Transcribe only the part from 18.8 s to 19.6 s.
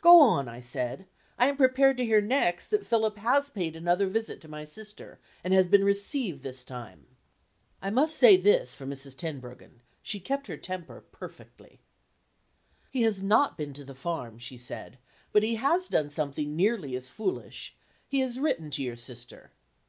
your sister."